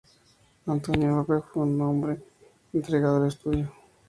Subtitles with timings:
[0.65, 2.17] Antonio Orbe fue un hombre
[2.73, 3.71] entregado al estudio.